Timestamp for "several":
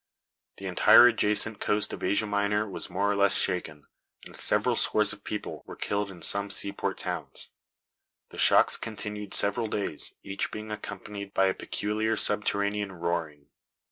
4.35-4.75, 9.35-9.67